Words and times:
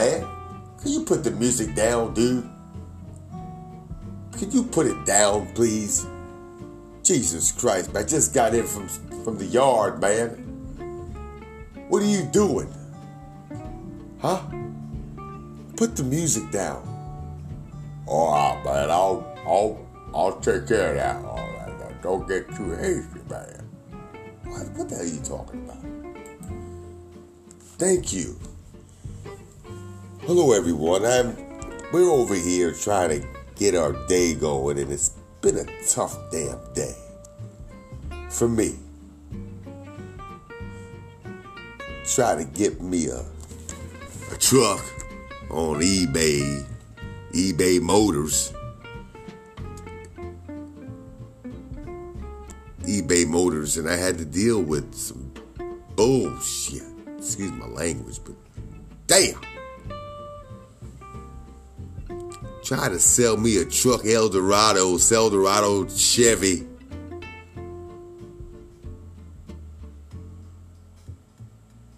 Man, 0.00 0.26
can 0.80 0.92
you 0.92 1.04
put 1.04 1.24
the 1.24 1.30
music 1.32 1.74
down, 1.74 2.14
dude? 2.14 2.48
Could 4.32 4.54
you 4.54 4.64
put 4.64 4.86
it 4.86 5.04
down, 5.04 5.52
please? 5.52 6.06
Jesus 7.02 7.52
Christ, 7.52 7.92
man, 7.92 8.04
I 8.04 8.06
just 8.06 8.32
got 8.32 8.54
in 8.54 8.66
from, 8.66 8.88
from 9.24 9.36
the 9.36 9.44
yard, 9.44 10.00
man. 10.00 10.28
What 11.90 12.00
are 12.00 12.06
you 12.06 12.22
doing? 12.32 12.72
Huh? 14.22 14.40
Put 15.76 15.96
the 15.96 16.04
music 16.04 16.50
down. 16.50 16.80
All 18.06 18.32
right, 18.32 18.64
man, 18.64 18.90
I'll, 18.90 19.36
I'll, 19.44 19.86
I'll 20.14 20.40
take 20.40 20.66
care 20.66 20.92
of 20.92 20.96
that. 20.96 21.22
All 21.26 21.36
right, 21.36 21.78
now, 21.78 21.94
don't 22.00 22.26
get 22.26 22.48
too 22.56 22.70
hasty, 22.70 23.20
man. 23.28 23.68
What, 24.44 24.66
what 24.70 24.88
the 24.88 24.94
hell 24.94 25.04
are 25.04 25.08
you 25.08 25.20
talking 25.20 25.62
about? 25.68 25.84
Thank 27.76 28.14
you. 28.14 28.38
Hello, 30.32 30.52
everyone. 30.52 31.04
I'm. 31.04 31.36
We're 31.92 32.08
over 32.08 32.36
here 32.36 32.70
trying 32.70 33.20
to 33.20 33.26
get 33.56 33.74
our 33.74 33.94
day 34.06 34.32
going, 34.32 34.78
and 34.78 34.92
it's 34.92 35.08
been 35.40 35.56
a 35.56 35.64
tough 35.88 36.16
damn 36.30 36.72
day 36.72 36.94
for 38.28 38.48
me. 38.48 38.76
Try 42.06 42.36
to 42.36 42.44
get 42.44 42.80
me 42.80 43.08
a 43.08 43.24
a 44.32 44.38
truck 44.38 44.84
on 45.50 45.80
eBay, 45.80 46.64
eBay 47.32 47.80
Motors. 47.80 48.52
eBay 52.82 53.26
Motors, 53.26 53.78
and 53.78 53.90
I 53.90 53.96
had 53.96 54.16
to 54.18 54.24
deal 54.24 54.62
with 54.62 54.94
some 54.94 55.32
bullshit. 55.96 56.84
Excuse 57.18 57.50
my 57.50 57.66
language, 57.66 58.20
but 58.24 58.36
damn. 59.08 59.49
Try 62.62 62.88
to 62.88 62.98
sell 62.98 63.36
me 63.36 63.56
a 63.58 63.64
truck 63.64 64.04
Eldorado, 64.04 64.96
Eldorado 64.96 65.88
Chevy. 65.88 66.66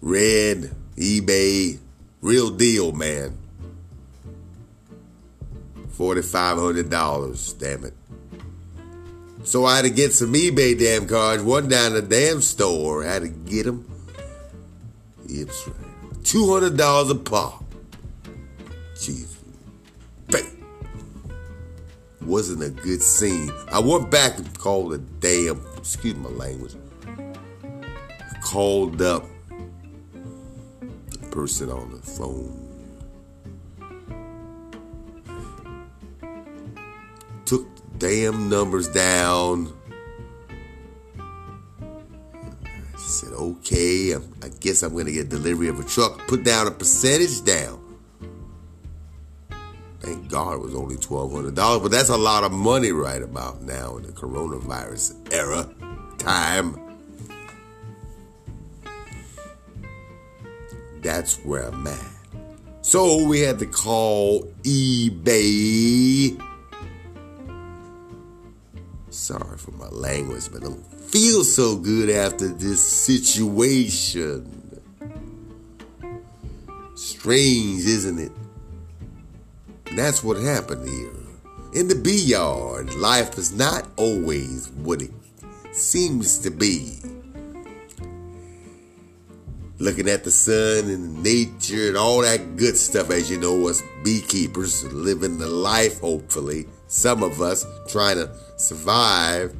Red, 0.01 0.75
eBay, 0.97 1.79
real 2.21 2.49
deal, 2.49 2.91
man. 2.91 3.37
$4,500, 5.97 7.59
damn 7.59 7.85
it. 7.85 7.93
So 9.43 9.65
I 9.65 9.75
had 9.77 9.81
to 9.83 9.89
get 9.89 10.13
some 10.13 10.33
eBay 10.33 10.77
damn 10.79 11.07
cards. 11.07 11.43
One 11.43 11.67
down 11.67 11.93
the 11.93 12.01
damn 12.01 12.41
store. 12.41 13.05
I 13.05 13.13
had 13.13 13.21
to 13.23 13.27
get 13.27 13.65
them. 13.65 13.85
Right. 15.29 15.47
$200 16.23 17.11
a 17.11 17.15
pop. 17.15 17.63
Jesus. 18.97 19.32
Wasn't 22.25 22.63
a 22.63 22.69
good 22.69 23.01
scene. 23.01 23.51
I 23.71 23.79
went 23.79 24.09
back 24.09 24.37
and 24.37 24.57
called 24.57 24.93
the 24.93 24.97
damn, 24.97 25.61
excuse 25.77 26.15
my 26.15 26.29
language. 26.29 26.73
Called 28.41 29.01
up 29.01 29.25
the 31.09 31.17
person 31.31 31.69
on 31.69 31.91
the 31.91 31.97
phone. 31.97 32.59
Took 37.45 37.67
damn 37.97 38.49
numbers 38.49 38.87
down. 38.87 39.73
I 42.93 42.97
said, 42.97 43.33
okay, 43.33 44.15
I 44.15 44.47
guess 44.61 44.81
I'm 44.81 44.93
going 44.93 45.07
to 45.07 45.11
get 45.11 45.27
delivery 45.29 45.67
of 45.67 45.79
a 45.79 45.83
truck. 45.83 46.25
Put 46.27 46.43
down 46.43 46.67
a 46.67 46.71
percentage 46.71 47.43
down. 47.43 47.82
It 50.33 50.61
was 50.61 50.73
only 50.73 50.95
$1,200, 50.95 51.81
but 51.81 51.91
that's 51.91 52.09
a 52.09 52.17
lot 52.17 52.43
of 52.43 52.51
money 52.51 52.91
right 52.91 53.21
about 53.21 53.61
now 53.61 53.97
in 53.97 54.03
the 54.03 54.11
coronavirus 54.11 55.31
era 55.31 55.69
time. 56.17 56.79
That's 61.01 61.35
where 61.43 61.67
I'm 61.67 61.85
at. 61.85 61.99
So 62.81 63.27
we 63.27 63.41
had 63.41 63.59
to 63.59 63.67
call 63.67 64.43
eBay. 64.63 66.41
Sorry 69.11 69.57
for 69.57 69.71
my 69.71 69.89
language, 69.89 70.49
but 70.51 70.63
I 70.63 70.65
don't 70.65 70.83
feel 70.83 71.43
so 71.43 71.75
good 71.75 72.09
after 72.09 72.47
this 72.47 72.81
situation. 72.81 74.81
Strange, 76.95 77.85
isn't 77.85 78.19
it? 78.19 78.31
That's 79.95 80.23
what 80.23 80.37
happened 80.37 80.87
here. 80.89 81.11
In 81.73 81.87
the 81.87 81.95
bee 81.95 82.19
yard, 82.19 82.93
life 82.95 83.37
is 83.37 83.53
not 83.53 83.87
always 83.95 84.71
what 84.71 85.03
it 85.03 85.11
seems 85.71 86.39
to 86.39 86.49
be. 86.49 86.97
Looking 89.77 90.09
at 90.09 90.23
the 90.23 90.31
sun 90.31 90.89
and 90.89 91.21
nature 91.21 91.89
and 91.89 91.97
all 91.97 92.21
that 92.21 92.57
good 92.57 92.75
stuff, 92.75 93.11
as 93.11 93.29
you 93.29 93.37
know, 93.37 93.67
us 93.67 93.83
beekeepers 94.03 94.83
living 94.91 95.37
the 95.37 95.47
life, 95.47 95.99
hopefully. 95.99 96.65
Some 96.87 97.21
of 97.21 97.41
us 97.41 97.65
trying 97.87 98.17
to 98.17 98.31
survive. 98.57 99.55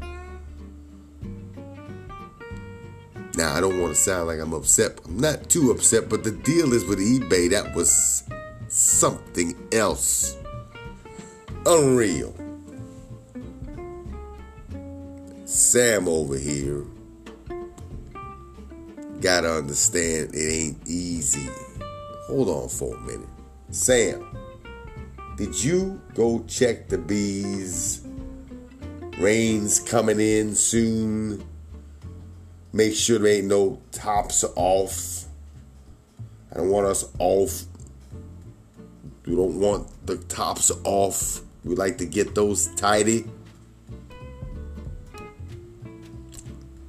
Now, 3.35 3.53
I 3.53 3.61
don't 3.61 3.79
want 3.79 3.93
to 3.93 3.99
sound 3.99 4.27
like 4.27 4.39
I'm 4.39 4.53
upset. 4.53 4.99
I'm 5.05 5.17
not 5.17 5.49
too 5.49 5.71
upset, 5.71 6.09
but 6.09 6.23
the 6.23 6.31
deal 6.31 6.73
is 6.73 6.85
with 6.85 6.99
eBay, 6.99 7.49
that 7.51 7.75
was 7.75 8.23
something 8.73 9.55
else. 9.71 10.35
Unreal. 11.65 12.35
Sam 15.45 16.07
over 16.07 16.37
here 16.37 16.83
gotta 19.23 19.49
understand 19.49 20.35
it 20.35 20.53
ain't 20.53 20.85
easy. 20.85 21.47
Hold 22.27 22.49
on 22.49 22.67
for 22.67 22.93
a 22.93 22.99
minute. 23.01 23.29
Sam, 23.69 24.37
did 25.37 25.63
you 25.63 26.01
go 26.13 26.43
check 26.45 26.89
the 26.89 26.97
bees? 26.97 28.05
Rain's 29.17 29.79
coming 29.79 30.19
in 30.19 30.55
soon. 30.55 31.45
Make 32.73 32.95
sure 32.95 33.17
there 33.17 33.35
ain't 33.35 33.47
no 33.47 33.79
tops 33.93 34.43
off. 34.55 35.25
I 36.51 36.57
don't 36.57 36.69
want 36.69 36.87
us 36.87 37.05
off. 37.19 37.63
We 39.25 39.35
don't 39.35 39.59
want 39.59 39.87
the 40.05 40.17
tops 40.17 40.71
off. 40.83 41.41
We 41.63 41.75
like 41.75 41.97
to 41.99 42.05
get 42.05 42.35
those 42.35 42.67
tidy. 42.75 43.25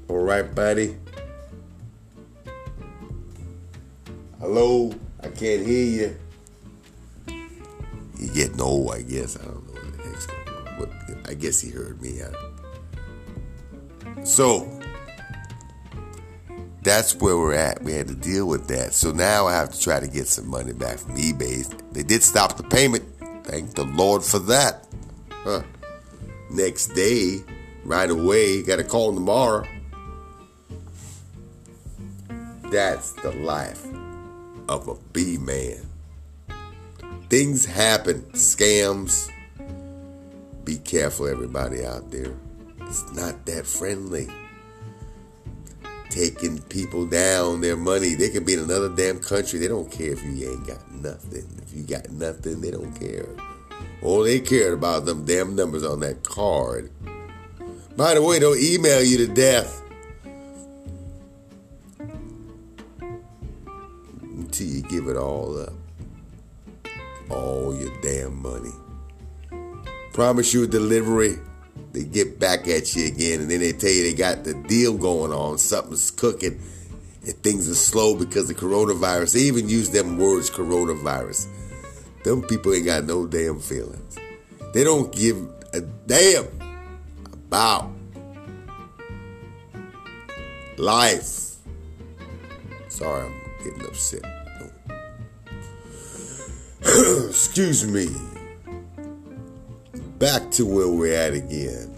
All 0.09 0.19
right, 0.19 0.53
buddy. 0.55 0.97
Hello, 4.41 4.93
I 5.21 5.29
can't 5.29 5.65
hear 5.67 5.87
you. 5.87 6.17
You 8.19 8.29
getting 8.35 8.61
old, 8.61 8.93
I 8.93 9.03
guess. 9.03 9.39
I 9.39 9.45
don't 9.45 9.67
know 9.67 9.81
what 9.81 9.97
the 9.97 10.03
heck's 10.03 10.27
going 10.27 10.49
on. 10.49 10.79
But 10.79 10.91
I 11.31 11.35
guess 11.35 11.61
he 11.61 11.71
heard 11.71 12.03
me. 12.03 12.19
Huh? 12.19 12.33
So 14.25 14.69
that's 16.85 17.15
where 17.17 17.37
we're 17.37 17.55
at. 17.55 17.83
We 17.83 17.95
had 17.95 18.09
to 18.09 18.15
deal 18.15 18.47
with 18.47 18.69
that. 18.69 18.93
So 18.93 19.11
now 19.11 19.47
I 19.47 19.55
have 19.55 19.73
to 19.73 19.81
try 19.81 19.99
to 19.99 20.07
get 20.07 20.29
some 20.29 20.49
money 20.49 20.75
back 20.75 20.99
from 20.99 21.17
eBay. 21.17 21.67
They 21.93 22.03
did 22.03 22.23
stop 22.23 22.57
the 22.57 22.63
payment. 22.63 23.05
Thank 23.45 23.75
the 23.75 23.85
Lord 23.85 24.23
for 24.23 24.39
that. 24.41 24.87
Huh. 25.31 25.63
Next 26.51 26.89
day, 26.89 27.43
right 27.85 28.11
away, 28.11 28.63
got 28.63 28.79
a 28.79 28.85
call 28.85 29.15
tomorrow. 29.15 29.67
That's 32.71 33.13
the 33.13 33.33
life 33.33 33.85
of 34.69 34.89
a 34.89 34.95
bee 35.13 35.39
man. 35.39 35.87
Things 37.31 37.65
happen, 37.65 38.23
scams. 38.33 39.31
Be 40.65 40.77
careful, 40.79 41.29
everybody 41.29 41.85
out 41.85 42.11
there. 42.11 42.35
It's 42.83 43.11
not 43.15 43.47
that 43.47 43.67
friendly. 43.67 44.29
Taking 46.15 46.63
people 46.69 47.07
down, 47.07 47.61
their 47.61 47.77
money. 47.77 48.15
They 48.15 48.29
can 48.29 48.45
be 48.45 48.53
in 48.53 48.61
another 48.61 48.89
damn 48.89 49.19
country. 49.19 49.59
They 49.59 49.67
don't 49.67 49.91
care 49.91 50.13
if 50.13 50.23
you 50.23 50.49
ain't 50.49 50.65
got 50.65 50.89
nothing. 50.93 51.45
If 51.61 51.75
you 51.75 51.83
got 51.83 52.09
nothing, 52.09 52.61
they 52.61 52.71
don't 52.71 52.93
care. 52.93 53.27
All 54.01 54.23
they 54.23 54.39
care 54.39 54.75
about 54.75 55.07
them 55.07 55.25
damn 55.25 55.57
numbers 55.57 55.83
on 55.83 55.99
that 56.01 56.23
card. 56.23 56.93
By 57.97 58.15
the 58.15 58.23
way, 58.23 58.39
they'll 58.39 58.55
email 58.55 59.03
you 59.03 59.27
to 59.27 59.35
death. 59.35 59.83
Until 64.23 64.69
you 64.69 64.83
give 64.83 65.09
it 65.09 65.17
all 65.17 65.59
up. 65.59 65.73
All 67.29 67.77
your 67.77 67.91
damn 68.03 68.41
money. 68.41 68.71
Promise 70.13 70.55
you 70.55 70.69
delivery. 70.69 71.41
They 71.95 72.03
get 72.03 72.41
back 72.41 72.67
at 72.67 72.97
you 72.97 73.07
again 73.07 73.41
and 73.41 73.49
then 73.49 73.61
they 73.61 73.73
tell 73.73 73.89
you 73.89 74.03
they 74.03 74.15
got 74.15 74.43
the 74.43 74.53
deal 74.53 74.99
going 74.99 75.33
on. 75.33 75.59
Something's 75.59 76.11
cooking. 76.11 76.61
and 77.25 77.35
things 77.37 77.71
are 77.71 77.75
slow 77.77 78.17
because 78.17 78.51
of 78.51 78.57
the 78.57 78.67
coronavirus. 78.67 79.35
They 79.35 79.43
even 79.43 79.69
use 79.69 79.91
them 79.91 80.19
words, 80.19 80.51
coronavirus. 80.51 81.47
Them 82.25 82.43
people 82.43 82.75
ain't 82.75 82.87
got 82.87 83.05
no 83.05 83.27
damn 83.29 83.61
feelings. 83.61 84.19
They 84.73 84.83
don't 84.83 85.15
give 85.15 85.37
a 85.73 85.83
damn 85.83 86.49
about 87.33 87.93
life. 90.77 91.53
Sorry, 92.89 93.25
I'm 93.25 93.35
getting 93.63 93.87
upset. 93.87 94.25
Excuse 97.29 97.87
me. 97.87 98.34
Back 100.19 100.51
to 100.53 100.65
where 100.65 100.89
we're 100.89 101.15
at 101.15 101.35
again. 101.35 101.91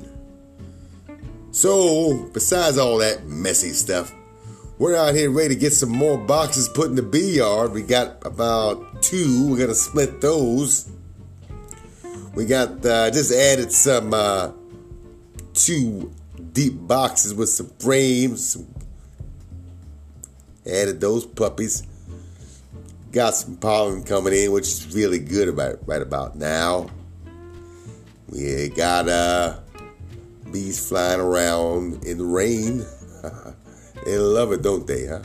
So, 1.50 2.28
besides 2.32 2.78
all 2.78 2.98
that 2.98 3.26
messy 3.26 3.70
stuff, 3.70 4.12
we're 4.78 4.94
out 4.94 5.14
here 5.14 5.30
ready 5.30 5.54
to 5.54 5.60
get 5.60 5.72
some 5.72 5.90
more 5.90 6.18
boxes 6.18 6.68
put 6.68 6.88
in 6.88 6.96
the 6.96 7.02
bee 7.02 7.36
yard. 7.36 7.72
We 7.72 7.82
got 7.82 8.18
about 8.26 9.02
two. 9.02 9.48
We're 9.50 9.58
gonna 9.58 9.74
split 9.74 10.20
those. 10.20 10.90
We 12.34 12.44
got 12.44 12.84
uh, 12.84 13.10
just 13.10 13.32
added 13.32 13.72
some 13.72 14.12
uh, 14.12 14.52
two 15.54 16.12
deep 16.52 16.74
boxes 16.86 17.32
with 17.32 17.48
some 17.48 17.70
frames. 17.78 18.58
Added 20.66 21.00
those 21.00 21.24
puppies. 21.24 21.86
Got 23.12 23.34
some 23.34 23.56
pollen 23.56 24.02
coming 24.02 24.34
in, 24.34 24.52
which 24.52 24.64
is 24.64 24.94
really 24.94 25.18
good 25.18 25.48
about 25.48 25.86
right 25.88 26.02
about 26.02 26.36
now. 26.36 26.90
We 28.28 28.46
ain't 28.46 28.74
got 28.74 29.08
uh, 29.08 29.58
bees 30.52 30.88
flying 30.88 31.20
around 31.20 32.04
in 32.04 32.18
the 32.18 32.24
rain. 32.24 32.84
they 34.04 34.18
love 34.18 34.52
it, 34.52 34.62
don't 34.62 34.86
they, 34.86 35.06
huh? 35.06 35.22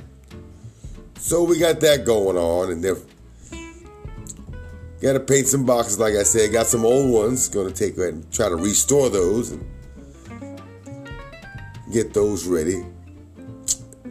So 1.16 1.44
we 1.44 1.60
got 1.60 1.80
that 1.82 2.06
going 2.06 2.38
on, 2.38 2.72
and 2.72 2.84
they're 2.84 2.98
got 5.02 5.14
to 5.14 5.20
paint 5.20 5.48
some 5.48 5.66
boxes. 5.66 6.00
Like 6.00 6.16
I 6.16 6.24
said, 6.24 6.52
got 6.52 6.68
some 6.68 6.86
old 6.86 7.12
ones. 7.12 7.50
Going 7.50 7.72
to 7.72 7.74
take 7.74 7.98
and 7.98 8.32
try 8.32 8.50
to 8.50 8.56
restore 8.56 9.10
those 9.10 9.52
and 9.52 9.66
get 11.92 12.14
those 12.14 12.46
ready. 12.46 12.84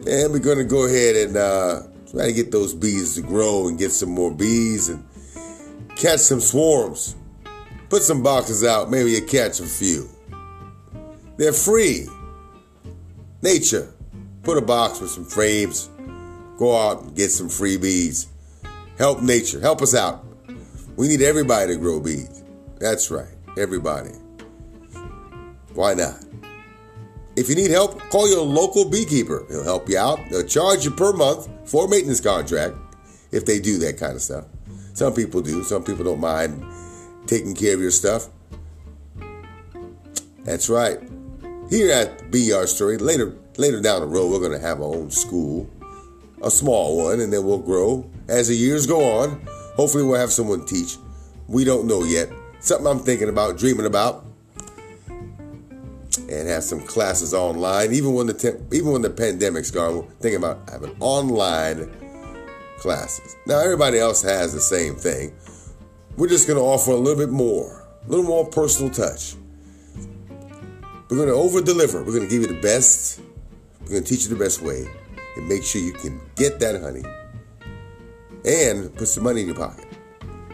And 0.07 0.31
we're 0.33 0.39
going 0.39 0.57
to 0.57 0.63
go 0.63 0.85
ahead 0.85 1.15
and 1.15 1.37
uh, 1.37 1.83
try 2.11 2.25
to 2.25 2.33
get 2.33 2.51
those 2.51 2.73
bees 2.73 3.15
to 3.15 3.21
grow 3.21 3.67
and 3.67 3.77
get 3.77 3.91
some 3.91 4.09
more 4.09 4.31
bees 4.31 4.89
and 4.89 5.03
catch 5.95 6.19
some 6.19 6.41
swarms. 6.41 7.15
Put 7.91 8.03
some 8.03 8.23
boxes 8.23 8.63
out, 8.63 8.89
maybe 8.89 9.11
you 9.11 9.21
catch 9.21 9.59
a 9.59 9.65
few. 9.65 10.07
They're 11.35 11.51
free. 11.51 12.07
Nature. 13.41 13.93
Put 14.43 14.57
a 14.57 14.61
box 14.61 15.01
with 15.01 15.11
some 15.11 15.25
frames. 15.25 15.89
Go 16.57 16.73
out 16.73 17.03
and 17.03 17.13
get 17.13 17.31
some 17.31 17.49
free 17.49 17.75
bees. 17.75 18.27
Help 18.97 19.21
nature. 19.21 19.59
Help 19.59 19.81
us 19.81 19.93
out. 19.93 20.25
We 20.95 21.09
need 21.09 21.21
everybody 21.21 21.73
to 21.73 21.77
grow 21.77 21.99
bees. 21.99 22.45
That's 22.79 23.11
right. 23.11 23.27
Everybody. 23.57 24.11
Why 25.73 25.93
not? 25.93 26.23
If 27.35 27.49
you 27.49 27.55
need 27.55 27.71
help, 27.71 27.99
call 28.09 28.29
your 28.29 28.41
local 28.41 28.89
beekeeper. 28.89 29.45
He'll 29.49 29.65
help 29.65 29.89
you 29.89 29.97
out. 29.97 30.17
They'll 30.29 30.47
charge 30.47 30.85
you 30.85 30.91
per 30.91 31.11
month 31.11 31.49
for 31.69 31.87
a 31.87 31.89
maintenance 31.89 32.21
contract 32.21 32.73
if 33.33 33.45
they 33.45 33.59
do 33.59 33.79
that 33.79 33.97
kind 33.97 34.13
of 34.13 34.21
stuff. 34.21 34.45
Some 34.93 35.13
people 35.13 35.41
do. 35.41 35.65
Some 35.65 35.83
people 35.83 36.05
don't 36.05 36.21
mind 36.21 36.63
taking 37.31 37.55
care 37.55 37.73
of 37.73 37.79
your 37.79 37.91
stuff. 37.91 38.27
That's 40.43 40.69
right. 40.69 40.99
Here 41.69 41.89
at 41.93 42.35
Yard 42.35 42.67
Story, 42.67 42.97
later 42.97 43.37
later 43.55 43.79
down 43.79 44.01
the 44.01 44.07
road, 44.07 44.31
we're 44.31 44.39
going 44.39 44.51
to 44.51 44.59
have 44.59 44.81
our 44.81 44.93
own 44.93 45.09
school, 45.09 45.69
a 46.43 46.51
small 46.51 47.05
one, 47.05 47.21
and 47.21 47.31
then 47.31 47.45
we'll 47.45 47.59
grow 47.59 48.05
as 48.27 48.49
the 48.49 48.55
years 48.55 48.85
go 48.85 49.19
on. 49.19 49.41
Hopefully, 49.77 50.03
we'll 50.03 50.19
have 50.19 50.31
someone 50.31 50.65
teach. 50.65 50.97
We 51.47 51.63
don't 51.63 51.87
know 51.87 52.03
yet. 52.03 52.29
Something 52.59 52.87
I'm 52.87 52.99
thinking 52.99 53.29
about, 53.29 53.57
dreaming 53.57 53.85
about, 53.85 54.25
and 55.07 56.49
have 56.49 56.65
some 56.65 56.81
classes 56.81 57.33
online. 57.33 57.93
Even 57.93 58.13
when 58.13 58.27
the 58.27 58.33
te- 58.33 58.75
even 58.75 58.91
when 58.91 59.03
the 59.03 59.09
pandemic's 59.09 59.71
gone, 59.71 59.95
we're 59.95 60.11
thinking 60.19 60.43
about 60.43 60.69
having 60.69 60.93
online 60.99 61.89
classes. 62.79 63.37
Now, 63.47 63.59
everybody 63.59 63.99
else 63.99 64.21
has 64.21 64.53
the 64.53 64.59
same 64.59 64.95
thing. 64.95 65.33
We're 66.21 66.27
just 66.27 66.45
going 66.45 66.59
to 66.59 66.63
offer 66.63 66.91
a 66.91 66.97
little 66.97 67.17
bit 67.17 67.31
more, 67.31 67.83
a 68.05 68.07
little 68.07 68.23
more 68.23 68.45
personal 68.45 68.91
touch. 68.93 69.33
We're 71.09 71.17
going 71.17 71.29
to 71.29 71.33
over 71.33 71.61
deliver. 71.61 72.03
We're 72.03 72.13
going 72.13 72.21
to 72.21 72.29
give 72.29 72.43
you 72.43 72.47
the 72.47 72.61
best. 72.61 73.21
We're 73.81 73.87
going 73.87 74.03
to 74.03 74.07
teach 74.07 74.25
you 74.25 74.29
the 74.29 74.35
best 74.35 74.61
way 74.61 74.85
and 75.35 75.49
make 75.49 75.63
sure 75.63 75.81
you 75.81 75.93
can 75.93 76.21
get 76.35 76.59
that 76.59 76.79
honey 76.79 77.01
and 78.45 78.95
put 78.95 79.07
some 79.07 79.23
money 79.23 79.41
in 79.41 79.47
your 79.47 79.55
pocket. 79.55 79.87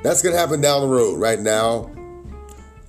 That's 0.03 0.21
going 0.21 0.31
to 0.31 0.39
happen 0.39 0.61
down 0.61 0.83
the 0.83 0.87
road. 0.87 1.19
Right 1.19 1.41
now, 1.41 1.91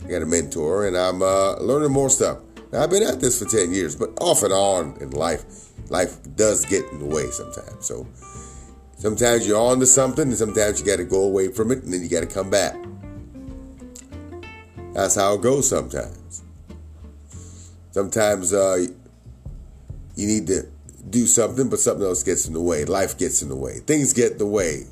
I 0.05 0.09
got 0.09 0.23
a 0.23 0.27
mentor 0.27 0.87
and 0.87 0.97
I'm 0.97 1.21
uh, 1.21 1.57
learning 1.57 1.91
more 1.91 2.11
stuff. 2.11 2.39
Now, 2.71 2.85
I've 2.85 2.91
been 2.91 3.03
at 3.03 3.19
this 3.19 3.41
for 3.41 3.47
10 3.47 3.73
years, 3.73 3.97
but 3.97 4.11
off 4.21 4.45
and 4.45 4.53
on 4.53 4.97
in 5.01 5.11
life, 5.11 5.45
life 5.91 6.19
does 6.37 6.65
get 6.65 6.85
in 6.93 7.01
the 7.01 7.07
way 7.07 7.29
sometimes. 7.33 7.85
So 7.85 8.07
sometimes 8.99 9.47
you're 9.47 9.59
on 9.59 9.81
to 9.81 9.87
something 9.87 10.29
and 10.29 10.37
sometimes 10.37 10.81
you 10.81 10.87
got 10.87 10.97
to 10.97 11.05
go 11.05 11.23
away 11.23 11.49
from 11.49 11.71
it 11.71 11.83
and 11.83 11.93
then 11.93 12.03
you 12.03 12.09
got 12.09 12.21
to 12.21 12.27
come 12.27 12.51
back. 12.51 12.77
That's 14.93 15.15
how 15.15 15.35
it 15.35 15.43
goes 15.43 15.69
sometimes. 15.69 16.43
Sometimes 17.93 18.53
uh, 18.53 18.87
you 20.17 20.27
need 20.27 20.47
to 20.49 20.69
do 21.09 21.27
something, 21.27 21.69
but 21.69 21.79
something 21.79 22.05
else 22.05 22.23
gets 22.23 22.47
in 22.47 22.53
the 22.53 22.61
way. 22.61 22.85
Life 22.85 23.17
gets 23.17 23.41
in 23.41 23.49
the 23.49 23.57
way. 23.57 23.79
Things 23.79 24.13
get 24.13 24.33
in 24.33 24.39
the 24.39 24.47
way. 24.47 24.85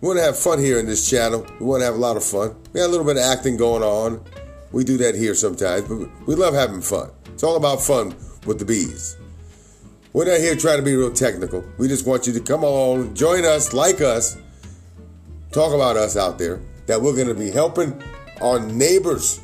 We 0.00 0.06
want 0.06 0.18
to 0.20 0.24
have 0.24 0.38
fun 0.38 0.60
here 0.60 0.78
in 0.78 0.86
this 0.86 1.10
channel. 1.10 1.44
We 1.58 1.66
want 1.66 1.80
to 1.80 1.86
have 1.86 1.96
a 1.96 1.98
lot 1.98 2.16
of 2.16 2.24
fun. 2.24 2.54
We 2.72 2.78
got 2.80 2.86
a 2.86 2.88
little 2.88 3.04
bit 3.04 3.16
of 3.16 3.24
acting 3.24 3.56
going 3.56 3.82
on. 3.82 4.24
We 4.70 4.84
do 4.84 4.96
that 4.98 5.16
here 5.16 5.34
sometimes, 5.34 5.88
but 5.88 6.08
we 6.26 6.36
love 6.36 6.54
having 6.54 6.80
fun. 6.80 7.10
It's 7.26 7.42
all 7.42 7.56
about 7.56 7.82
fun 7.82 8.14
with 8.46 8.60
the 8.60 8.64
bees. 8.64 9.16
We're 10.12 10.24
not 10.24 10.40
here 10.40 10.56
trying 10.56 10.78
to 10.78 10.82
be 10.82 10.94
real 10.94 11.12
technical. 11.12 11.64
We 11.76 11.86
just 11.86 12.06
want 12.06 12.26
you 12.26 12.32
to 12.32 12.40
come 12.40 12.62
along, 12.62 13.14
join 13.14 13.44
us, 13.44 13.74
like 13.74 14.00
us, 14.00 14.38
talk 15.52 15.74
about 15.74 15.96
us 15.96 16.16
out 16.16 16.38
there, 16.38 16.60
that 16.86 17.00
we're 17.00 17.14
going 17.14 17.28
to 17.28 17.34
be 17.34 17.50
helping 17.50 18.02
our 18.40 18.58
neighbors. 18.58 19.40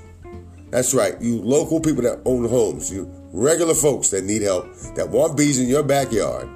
That's 0.71 0.94
right, 0.94 1.21
you 1.21 1.40
local 1.40 1.80
people 1.80 2.02
that 2.02 2.23
own 2.25 2.49
homes, 2.49 2.90
you 2.90 3.11
regular 3.33 3.75
folks 3.75 4.09
that 4.11 4.25
need 4.25 4.42
help, 4.42 4.75
that 4.94 5.09
want 5.09 5.37
bees 5.37 5.61
in 5.61 5.68
your 5.68 5.83
backyard. 5.83 6.49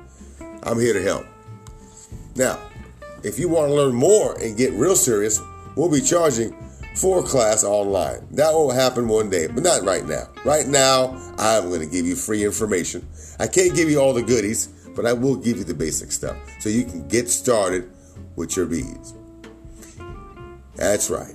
I'm 0.63 0.81
here 0.81 0.95
to 0.95 1.03
help. 1.03 1.27
Now, 2.35 2.59
if 3.23 3.39
you 3.39 3.49
want 3.49 3.69
to 3.69 3.75
learn 3.75 3.95
more 3.95 4.41
and 4.41 4.57
get 4.57 4.73
real 4.73 4.97
serious, 4.97 5.41
we'll 5.77 5.91
be 5.91 6.01
charging 6.01 6.57
for 6.99 7.23
class 7.23 7.63
online. 7.63 8.27
That 8.33 8.53
will 8.53 8.73
happen 8.73 9.07
one 9.07 9.31
day, 9.31 9.47
but 9.47 9.63
not 9.63 9.85
right 9.85 10.05
now. 10.05 10.29
Right 10.45 10.67
now, 10.67 11.17
I'm 11.39 11.69
going 11.69 11.81
to 11.81 11.87
give 11.87 12.07
you 12.07 12.17
free 12.17 12.45
information. 12.45 13.07
I 13.39 13.47
can't 13.47 13.75
give 13.75 13.89
you 13.89 14.01
all 14.01 14.13
the 14.13 14.23
goodies, 14.23 14.67
but 14.97 15.07
I 15.07 15.13
will 15.13 15.37
give 15.37 15.59
you 15.59 15.65
the 15.65 15.75
basic 15.75 16.11
stuff 16.11 16.37
so 16.59 16.69
you 16.69 16.85
can 16.85 17.07
get 17.07 17.29
started 17.29 17.89
with 18.35 18.57
your 18.57 18.67
bees. 18.67 19.15
That's 20.75 21.09
right. 21.09 21.35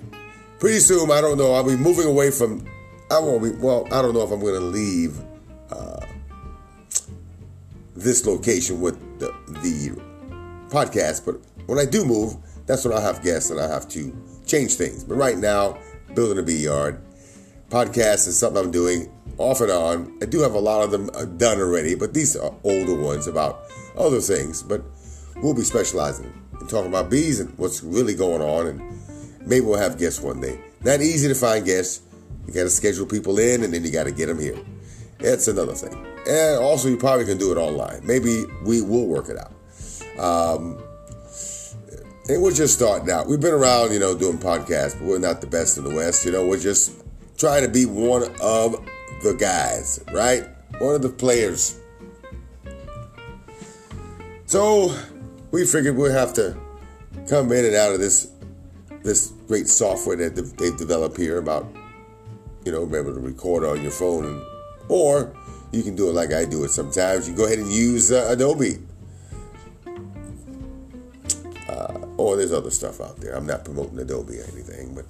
Pretty 0.59 0.79
soon, 0.79 1.11
I 1.11 1.21
don't 1.21 1.37
know, 1.37 1.53
I'll 1.53 1.63
be 1.63 1.77
moving 1.77 2.07
away 2.07 2.31
from, 2.31 2.65
I 3.09 3.19
won't 3.19 3.43
be, 3.43 3.51
well, 3.51 3.87
I 3.87 4.01
don't 4.01 4.13
know 4.13 4.21
if 4.21 4.31
I'm 4.31 4.39
going 4.39 4.55
to 4.55 4.59
leave 4.59 5.19
uh, 5.69 6.05
this 7.95 8.25
location 8.25 8.81
with 8.81 8.97
the, 9.19 9.27
the 9.61 10.01
podcast, 10.69 11.25
but 11.25 11.35
when 11.67 11.79
I 11.79 11.85
do 11.85 12.05
move, 12.05 12.37
that's 12.65 12.85
when 12.85 12.93
I'll 12.93 13.01
have 13.01 13.23
guests 13.23 13.49
and 13.49 13.59
I 13.59 13.67
have 13.67 13.87
to 13.89 14.15
change 14.45 14.75
things. 14.75 15.03
But 15.03 15.15
right 15.15 15.37
now, 15.37 15.77
building 16.13 16.37
a 16.37 16.43
bee 16.43 16.63
yard, 16.63 17.01
podcast 17.69 18.27
is 18.27 18.37
something 18.37 18.63
I'm 18.63 18.71
doing 18.71 19.11
off 19.37 19.61
and 19.61 19.71
on. 19.71 20.17
I 20.21 20.25
do 20.25 20.39
have 20.41 20.53
a 20.53 20.59
lot 20.59 20.83
of 20.83 20.91
them 20.91 21.09
uh, 21.13 21.25
done 21.25 21.59
already, 21.59 21.95
but 21.95 22.13
these 22.13 22.35
are 22.35 22.53
older 22.63 22.95
ones 22.95 23.27
about 23.27 23.63
other 23.97 24.21
things. 24.21 24.63
But 24.63 24.83
we'll 25.37 25.53
be 25.53 25.63
specializing 25.63 26.33
in 26.59 26.67
talking 26.67 26.89
about 26.89 27.09
bees 27.09 27.39
and 27.39 27.57
what's 27.57 27.83
really 27.83 28.15
going 28.15 28.41
on, 28.41 28.67
and 28.67 29.47
maybe 29.47 29.65
we'll 29.65 29.79
have 29.79 29.97
guests 29.97 30.21
one 30.21 30.39
day. 30.39 30.59
Not 30.83 31.01
easy 31.01 31.27
to 31.27 31.35
find 31.35 31.65
guests. 31.65 32.01
You 32.47 32.53
got 32.53 32.63
to 32.63 32.69
schedule 32.69 33.05
people 33.05 33.39
in, 33.39 33.63
and 33.63 33.73
then 33.73 33.83
you 33.83 33.91
got 33.91 34.03
to 34.03 34.11
get 34.11 34.27
them 34.27 34.39
here. 34.39 34.57
That's 35.19 35.47
another 35.47 35.73
thing. 35.73 35.93
And 36.27 36.61
also, 36.61 36.89
you 36.89 36.97
probably 36.97 37.25
can 37.25 37.37
do 37.37 37.51
it 37.51 37.57
online. 37.57 38.01
Maybe 38.05 38.43
we 38.65 38.81
will 38.81 39.07
work 39.07 39.29
it 39.29 39.37
out. 39.37 39.53
Um, 40.19 40.81
and 42.29 42.41
we're 42.41 42.53
just 42.53 42.75
starting 42.75 43.09
out. 43.09 43.27
We've 43.27 43.39
been 43.39 43.53
around, 43.53 43.91
you 43.91 43.99
know, 43.99 44.17
doing 44.17 44.37
podcasts, 44.37 44.97
but 44.97 45.07
we're 45.07 45.19
not 45.19 45.41
the 45.41 45.47
best 45.47 45.77
in 45.77 45.83
the 45.83 45.93
West. 45.93 46.25
You 46.25 46.31
know, 46.31 46.45
we're 46.45 46.59
just 46.59 46.93
trying 47.37 47.63
to 47.63 47.69
be 47.69 47.85
one 47.85 48.23
of 48.41 48.85
the 49.23 49.33
guys, 49.33 50.03
right? 50.13 50.45
One 50.79 50.95
of 50.95 51.01
the 51.01 51.09
players. 51.09 51.79
So 54.45 54.95
we 55.51 55.65
figured 55.65 55.97
we'd 55.97 56.11
have 56.11 56.33
to 56.35 56.57
come 57.29 57.51
in 57.51 57.65
and 57.65 57.75
out 57.75 57.93
of 57.93 57.99
this 57.99 58.29
this 59.01 59.33
great 59.47 59.67
software 59.67 60.15
that 60.15 60.35
they've 60.57 60.77
developed 60.77 61.17
here 61.17 61.37
about, 61.37 61.67
you 62.63 62.71
know, 62.71 62.85
being 62.85 63.03
able 63.03 63.13
to 63.13 63.19
record 63.19 63.65
on 63.65 63.81
your 63.81 63.91
phone, 63.91 64.45
or 64.87 65.35
you 65.73 65.83
can 65.83 65.93
do 65.95 66.09
it 66.09 66.13
like 66.13 66.31
I 66.31 66.45
do 66.45 66.63
it 66.63 66.69
sometimes. 66.69 67.27
You 67.27 67.35
go 67.35 67.45
ahead 67.45 67.59
and 67.59 67.69
use 67.69 68.13
uh, 68.13 68.27
Adobe. 68.29 68.77
Or 72.17 72.37
there's 72.37 72.53
other 72.53 72.71
stuff 72.71 73.01
out 73.01 73.17
there. 73.17 73.35
I'm 73.35 73.45
not 73.45 73.65
promoting 73.65 73.99
Adobe 73.99 74.39
or 74.39 74.43
anything, 74.53 74.95
but 74.95 75.05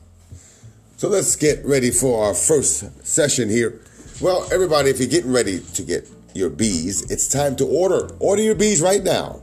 so 0.98 1.10
let's 1.10 1.36
get 1.36 1.66
ready 1.66 1.92
for 1.92 2.26
our 2.26 2.34
first 2.34 3.06
session 3.06 3.50
here. 3.50 3.82
Well, 4.22 4.48
everybody, 4.54 4.90
if 4.90 5.00
you're 5.00 5.10
getting 5.10 5.34
ready 5.34 5.60
to 5.60 5.84
get 5.84 6.08
your 6.34 6.50
bees, 6.50 7.12
it's 7.12 7.28
time 7.28 7.56
to 7.58 7.66
order. 7.66 8.10
Order 8.20 8.42
your 8.42 8.56
bees 8.56 8.82
right 8.82 9.04
now 9.04 9.42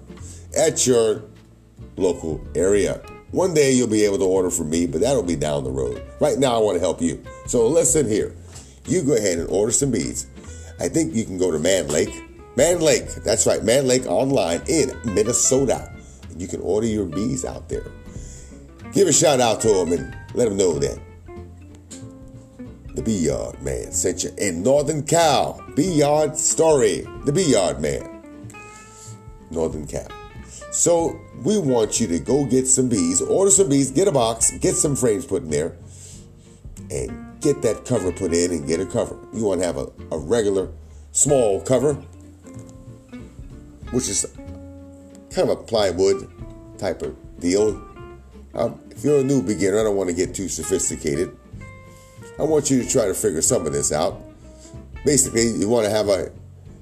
at 0.57 0.87
your 0.87 1.23
local 1.97 2.41
area. 2.55 3.03
One 3.33 3.53
day 3.53 3.73
you'll 3.73 3.89
be 3.89 4.05
able 4.05 4.19
to 4.19 4.25
order 4.25 4.51
from 4.51 4.71
me, 4.71 4.87
but 4.87 5.03
that'll 5.03 5.23
be 5.23 5.37
down 5.37 5.65
the 5.65 5.71
road. 5.71 6.03
Right 6.19 6.39
now, 6.39 6.57
I 6.57 6.59
want 6.59 6.77
to 6.77 6.81
help 6.81 7.01
you. 7.01 7.23
So 7.47 7.67
listen 7.67 8.09
here. 8.09 8.35
You 8.87 9.03
go 9.03 9.17
ahead 9.17 9.39
and 9.39 9.49
order 9.49 9.71
some 9.71 9.91
bees. 9.91 10.27
I 10.81 10.89
think 10.89 11.15
you 11.15 11.25
can 11.25 11.39
go 11.39 11.51
to 11.51 11.59
Mann 11.59 11.89
Lake. 11.89 12.11
Mann 12.57 12.81
Lake, 12.81 13.07
that's 13.25 13.47
right, 13.47 13.63
Mann 13.63 13.87
Lake 13.87 14.07
online 14.07 14.63
in 14.67 14.91
Minnesota. 15.05 15.93
You 16.37 16.49
can 16.49 16.61
order 16.61 16.87
your 16.87 17.07
bees 17.07 17.45
out 17.45 17.69
there. 17.69 17.91
Give 18.93 19.09
a 19.09 19.13
shout 19.13 19.41
out 19.41 19.61
to 19.63 19.69
them 19.69 19.93
and 19.93 20.17
let 20.35 20.49
them 20.49 20.57
know 20.57 20.79
that 20.79 20.99
the 22.95 23.03
Bee 23.03 23.27
Yard 23.27 23.63
Man 23.63 23.93
sent 23.93 24.25
you 24.25 24.31
in 24.37 24.63
Northern 24.63 25.05
Cal. 25.05 25.63
Bee 25.77 25.95
Yard 25.99 26.37
Story, 26.37 27.07
the 27.25 27.33
Bee 27.33 27.53
Yard 27.53 27.81
Man. 27.81 28.23
Northern 29.51 29.87
Cal. 29.87 30.09
So 30.71 31.21
we 31.43 31.59
want 31.59 32.01
you 32.01 32.07
to 32.09 32.19
go 32.19 32.45
get 32.45 32.67
some 32.67 32.89
bees, 32.89 33.21
order 33.21 33.51
some 33.51 33.69
bees, 33.69 33.91
get 33.91 34.07
a 34.09 34.13
box, 34.13 34.51
get 34.59 34.77
some 34.77 34.95
frames 34.95 35.27
put 35.27 35.43
in 35.43 35.51
there, 35.51 35.77
and 36.91 37.41
get 37.41 37.63
that 37.63 37.85
cover 37.85 38.13
put 38.13 38.33
in 38.33 38.53
and 38.53 38.67
get 38.67 38.81
a 38.81 38.87
cover. 38.87 39.19
You 39.33 39.45
want 39.45 39.61
to 39.61 39.67
have 39.67 39.77
a, 39.77 39.89
a 40.13 40.19
regular 40.19 40.71
small 41.13 41.61
cover, 41.61 41.95
which 43.91 44.09
is 44.09 44.27
kind 45.31 45.49
of 45.49 45.59
a 45.59 45.63
plywood 45.63 46.31
type 46.79 47.03
of 47.03 47.17
deal. 47.41 47.83
Um, 48.55 48.81
if 48.91 49.05
you're 49.05 49.21
a 49.21 49.25
new 49.25 49.43
beginner, 49.43 49.81
I 49.81 49.85
don't 49.85 49.97
want 49.97 50.11
to 50.11 50.17
get 50.17 50.35
too 50.35 50.49
sophisticated. 50.49 51.37
I 52.39 52.43
want 52.43 52.71
you 52.71 52.83
to 52.83 52.89
try 52.89 53.07
to 53.07 53.15
figure 53.15 53.43
some 53.43 53.67
of 53.67 53.73
this 53.73 53.93
out. 53.93 54.21
Basically, 55.05 55.47
you 55.49 55.69
want 55.69 55.87
to 55.87 55.91
have 55.91 56.09
a 56.09 56.33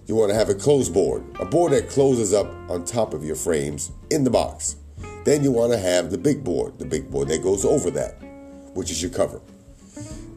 you 0.07 0.14
want 0.14 0.31
to 0.31 0.35
have 0.35 0.49
a 0.49 0.55
closed 0.55 0.95
board, 0.95 1.23
a 1.38 1.45
board 1.45 1.73
that 1.73 1.90
closes 1.90 2.33
up 2.33 2.47
on 2.71 2.85
top 2.85 3.12
of 3.12 3.23
your 3.23 3.37
frames 3.37 3.93
in 4.11 4.25
the 4.25 4.31
box. 4.31 4.76
Then 5.25 5.45
you 5.45 5.52
want 5.52 5.73
to 5.73 5.78
have 5.78 6.11
the 6.11 6.17
big 6.17 6.43
board, 6.43 6.78
the 6.78 6.87
big 6.87 7.11
board 7.11 7.28
that 7.28 7.43
goes 7.43 7.67
over 7.67 7.90
that, 7.90 8.12
which 8.73 8.90
is 8.90 9.02
your 9.02 9.11
cover. 9.11 9.43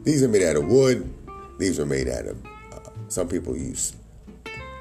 These 0.04 0.22
are 0.22 0.28
made 0.28 0.42
out 0.42 0.56
of 0.56 0.66
wood. 0.66 1.10
These 1.58 1.80
are 1.80 1.86
made 1.86 2.08
out 2.08 2.26
of, 2.26 2.44
uh, 2.72 2.90
some 3.08 3.28
people 3.28 3.56
use 3.56 3.96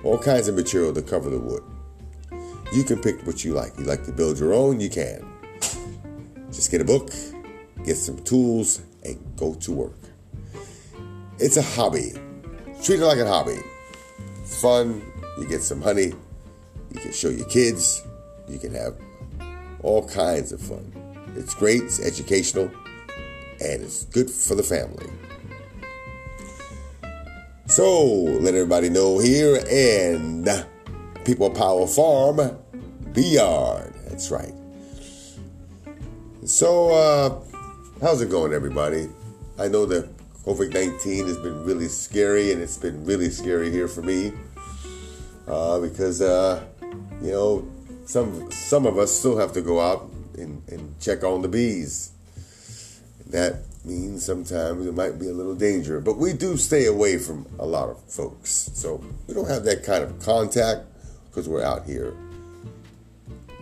all 0.03 0.17
kinds 0.17 0.49
of 0.49 0.55
material 0.55 0.93
to 0.93 1.01
cover 1.01 1.29
the 1.29 1.39
wood. 1.39 1.63
You 2.71 2.83
can 2.83 3.01
pick 3.01 3.25
what 3.25 3.43
you 3.43 3.53
like. 3.53 3.77
You 3.77 3.85
like 3.85 4.05
to 4.05 4.11
build 4.11 4.39
your 4.39 4.53
own, 4.53 4.79
you 4.79 4.89
can. 4.89 5.25
Just 6.51 6.71
get 6.71 6.81
a 6.81 6.85
book, 6.85 7.11
get 7.85 7.95
some 7.95 8.17
tools, 8.23 8.81
and 9.03 9.17
go 9.35 9.55
to 9.55 9.71
work. 9.71 9.99
It's 11.39 11.57
a 11.57 11.61
hobby. 11.61 12.13
Treat 12.83 12.99
it 12.99 13.05
like 13.05 13.19
a 13.19 13.27
hobby 13.27 13.59
fun. 14.51 15.01
You 15.37 15.47
get 15.47 15.61
some 15.61 15.81
honey. 15.81 16.13
You 16.93 16.99
can 16.99 17.11
show 17.11 17.29
your 17.29 17.47
kids. 17.47 18.03
You 18.47 18.59
can 18.59 18.73
have 18.73 18.95
all 19.81 20.07
kinds 20.07 20.51
of 20.51 20.61
fun. 20.61 20.93
It's 21.35 21.53
great. 21.53 21.81
It's 21.81 21.99
educational, 21.99 22.69
and 23.59 23.81
it's 23.81 24.03
good 24.05 24.29
for 24.29 24.55
the 24.55 24.63
family. 24.63 25.07
So 27.67 28.03
let 28.03 28.53
everybody 28.53 28.89
know 28.89 29.17
here 29.17 29.63
and 29.69 30.47
People 31.23 31.49
Power 31.49 31.87
Farm, 31.87 32.57
Bee 33.13 33.35
Yard. 33.35 33.93
That's 34.07 34.31
right. 34.31 34.53
So 36.45 36.93
uh, 36.93 37.41
how's 37.99 38.21
it 38.21 38.29
going, 38.29 38.53
everybody? 38.53 39.09
I 39.59 39.67
know 39.67 39.85
that 39.87 40.09
COVID 40.45 40.73
19 40.73 41.27
has 41.27 41.37
been 41.37 41.65
really 41.65 41.89
scary, 41.89 42.53
and 42.53 42.61
it's 42.61 42.77
been 42.77 43.03
really 43.05 43.29
scary 43.29 43.69
here 43.69 43.89
for 43.89 44.01
me 44.01 44.31
uh, 45.45 45.79
because, 45.79 46.21
uh, 46.21 46.63
you 47.21 47.31
know, 47.31 47.67
some, 48.05 48.49
some 48.49 48.85
of 48.85 48.97
us 48.97 49.11
still 49.11 49.37
have 49.37 49.51
to 49.53 49.61
go 49.61 49.81
out 49.81 50.09
and, 50.37 50.63
and 50.69 50.97
check 51.01 51.23
on 51.25 51.41
the 51.41 51.49
bees. 51.49 52.11
That 53.27 53.63
means 53.83 54.25
sometimes 54.25 54.85
it 54.85 54.95
might 54.95 55.19
be 55.19 55.27
a 55.27 55.33
little 55.33 55.55
danger, 55.55 55.99
but 55.99 56.17
we 56.17 56.31
do 56.31 56.55
stay 56.55 56.85
away 56.85 57.17
from 57.17 57.45
a 57.59 57.65
lot 57.65 57.89
of 57.89 58.01
folks. 58.05 58.71
So 58.73 59.03
we 59.27 59.33
don't 59.33 59.49
have 59.49 59.65
that 59.65 59.83
kind 59.83 60.01
of 60.01 60.17
contact 60.19 60.85
because 61.29 61.49
we're 61.49 61.63
out 61.63 61.85
here 61.85 62.15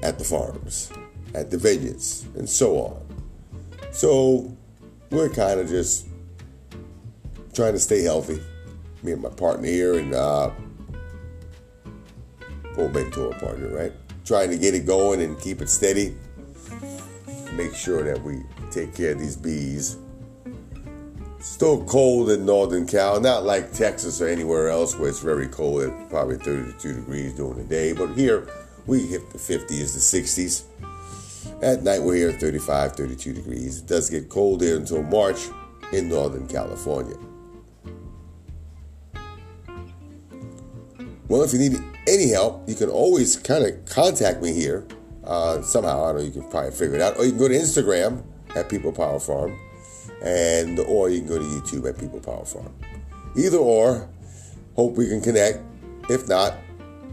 at 0.03 0.17
the 0.17 0.23
farms, 0.23 0.91
at 1.35 1.51
the 1.51 1.57
vineyards, 1.57 2.25
and 2.35 2.49
so 2.49 2.77
on. 2.77 3.05
So 3.91 4.55
we're 5.09 5.29
kind 5.29 5.59
of 5.59 5.67
just 5.67 6.07
trying 7.53 7.73
to 7.73 7.79
stay 7.79 8.03
healthy. 8.03 8.41
Me 9.03 9.13
and 9.13 9.21
my 9.21 9.29
partner 9.29 9.67
here, 9.67 9.97
and 9.97 10.13
uh, 10.13 10.51
full 12.75 12.89
mentor 12.89 13.33
partner, 13.33 13.69
right? 13.69 13.93
Trying 14.25 14.51
to 14.51 14.57
get 14.57 14.73
it 14.73 14.85
going 14.85 15.21
and 15.21 15.39
keep 15.39 15.61
it 15.61 15.69
steady. 15.69 16.15
Make 17.53 17.73
sure 17.73 18.03
that 18.03 18.21
we 18.21 18.43
take 18.71 18.93
care 18.93 19.11
of 19.11 19.19
these 19.19 19.35
bees. 19.35 19.97
Still 21.39 21.83
cold 21.85 22.29
in 22.29 22.45
Northern 22.45 22.85
Cal, 22.85 23.19
not 23.19 23.43
like 23.43 23.71
Texas 23.71 24.21
or 24.21 24.27
anywhere 24.27 24.67
else 24.69 24.97
where 24.97 25.09
it's 25.09 25.19
very 25.19 25.47
cold 25.47 25.83
at 25.83 26.09
probably 26.09 26.37
32 26.37 26.93
degrees 26.93 27.33
during 27.33 27.57
the 27.57 27.63
day, 27.63 27.93
but 27.93 28.13
here 28.13 28.47
we 28.86 29.05
hit 29.05 29.29
the 29.31 29.38
50s, 29.38 29.67
the 29.67 30.19
60s. 30.21 30.63
At 31.62 31.83
night 31.83 32.01
we're 32.01 32.15
here 32.15 32.31
35, 32.31 32.93
32 32.93 33.33
degrees. 33.33 33.79
It 33.79 33.88
does 33.88 34.09
get 34.09 34.29
cold 34.29 34.62
here 34.62 34.77
until 34.77 35.03
March 35.03 35.48
in 35.91 36.09
Northern 36.09 36.48
California. 36.48 37.17
Well, 41.27 41.43
if 41.43 41.53
you 41.53 41.59
need 41.59 41.79
any 42.07 42.29
help, 42.29 42.67
you 42.67 42.75
can 42.75 42.89
always 42.89 43.36
kind 43.38 43.63
of 43.63 43.86
contact 43.86 44.41
me 44.41 44.51
here. 44.51 44.88
Uh, 45.24 45.62
somehow, 45.62 46.05
I 46.05 46.07
don't 46.07 46.17
know, 46.17 46.24
you 46.24 46.31
can 46.31 46.50
probably 46.50 46.71
figure 46.71 46.95
it 46.95 47.01
out. 47.01 47.17
Or 47.17 47.24
you 47.24 47.31
can 47.31 47.39
go 47.39 47.48
to 47.48 47.53
Instagram 47.53 48.24
at 48.55 48.67
People 48.67 48.91
Power 48.91 49.19
Farm, 49.19 49.59
and 50.24 50.79
or 50.79 51.09
you 51.09 51.19
can 51.19 51.27
go 51.27 51.38
to 51.38 51.43
YouTube 51.43 51.88
at 51.88 52.00
People 52.00 52.19
Power 52.19 52.45
Farm. 52.45 52.74
Either 53.38 53.57
or, 53.57 54.09
hope 54.75 54.95
we 54.95 55.07
can 55.07 55.21
connect. 55.21 55.59
If 56.09 56.27
not, 56.27 56.55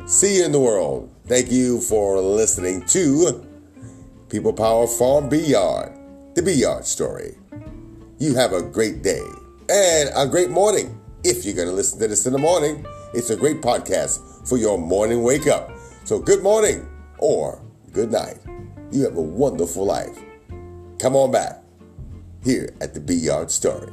see 0.04 0.38
you 0.38 0.44
in 0.44 0.52
the 0.52 0.60
world. 0.60 1.10
Thank 1.26 1.50
you 1.50 1.80
for 1.80 2.20
listening 2.20 2.84
to 2.86 3.44
People 4.28 4.52
Power 4.52 4.86
Farm 4.86 5.28
Bee 5.28 5.38
Yard, 5.38 5.92
the 6.34 6.42
Bee 6.42 6.52
Yard 6.52 6.84
story. 6.84 7.36
You 8.18 8.34
have 8.34 8.52
a 8.52 8.62
great 8.62 9.02
day 9.02 9.24
and 9.68 10.10
a 10.14 10.26
great 10.26 10.50
morning 10.50 11.00
if 11.24 11.44
you're 11.44 11.54
going 11.54 11.68
to 11.68 11.74
listen 11.74 11.98
to 12.00 12.08
this 12.08 12.26
in 12.26 12.32
the 12.32 12.38
morning. 12.38 12.86
It's 13.14 13.30
a 13.30 13.36
great 13.36 13.60
podcast 13.60 14.48
for 14.48 14.58
your 14.58 14.78
morning 14.78 15.22
wake 15.22 15.46
up. 15.46 15.70
So, 16.04 16.18
good 16.18 16.42
morning 16.42 16.88
or 17.18 17.60
good 17.92 18.12
night. 18.12 18.38
You 18.92 19.02
have 19.04 19.16
a 19.16 19.22
wonderful 19.22 19.84
life. 19.84 20.16
Come 20.98 21.16
on 21.16 21.32
back 21.32 21.62
here 22.44 22.72
at 22.80 22.94
the 22.94 23.00
Bee 23.00 23.14
Yard 23.14 23.50
Story. 23.50 23.92